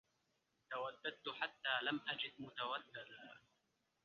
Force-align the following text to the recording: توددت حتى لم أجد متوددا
توددت 0.71 1.25
حتى 1.39 1.85
لم 1.91 2.01
أجد 2.07 2.31
متوددا 2.39 3.39